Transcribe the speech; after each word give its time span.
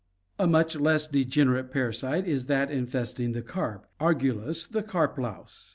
A 0.39 0.47
much 0.47 0.75
less 0.75 1.05
degenerate 1.07 1.69
parasite 1.69 2.27
is 2.27 2.47
that 2.47 2.71
infesting 2.71 3.33
the 3.33 3.43
carp— 3.43 3.85
Argu 4.01 4.35
lus, 4.43 4.65
the 4.65 4.81
carp 4.81 5.19
louse. 5.19 5.69